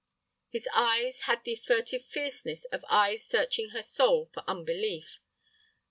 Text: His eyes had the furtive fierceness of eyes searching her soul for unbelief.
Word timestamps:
His 0.49 0.67
eyes 0.73 1.21
had 1.29 1.43
the 1.43 1.53
furtive 1.55 2.03
fierceness 2.03 2.65
of 2.71 2.83
eyes 2.89 3.23
searching 3.23 3.69
her 3.69 3.83
soul 3.83 4.31
for 4.33 4.43
unbelief. 4.47 5.19